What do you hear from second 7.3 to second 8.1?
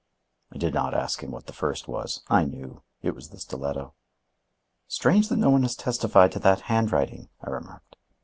I remarked.